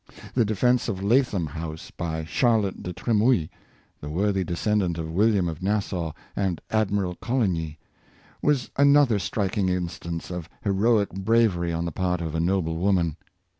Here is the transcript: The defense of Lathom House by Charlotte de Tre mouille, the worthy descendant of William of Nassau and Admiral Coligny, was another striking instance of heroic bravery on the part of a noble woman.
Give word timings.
The 0.33 0.45
defense 0.45 0.89
of 0.89 1.03
Lathom 1.03 1.45
House 1.45 1.91
by 1.91 2.23
Charlotte 2.25 2.81
de 2.81 2.91
Tre 2.91 3.13
mouille, 3.13 3.49
the 3.99 4.09
worthy 4.09 4.43
descendant 4.43 4.97
of 4.97 5.11
William 5.11 5.47
of 5.47 5.61
Nassau 5.61 6.13
and 6.35 6.59
Admiral 6.71 7.13
Coligny, 7.17 7.77
was 8.41 8.71
another 8.77 9.19
striking 9.19 9.69
instance 9.69 10.31
of 10.31 10.49
heroic 10.63 11.09
bravery 11.13 11.71
on 11.71 11.85
the 11.85 11.91
part 11.91 12.19
of 12.19 12.33
a 12.33 12.39
noble 12.39 12.77
woman. 12.77 13.15